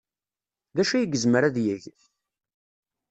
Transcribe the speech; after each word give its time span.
D 0.75 0.77
acu 0.81 0.93
ay 0.95 1.05
yezmer 1.11 1.43
ad 1.43 1.57
yeg? 1.65 1.83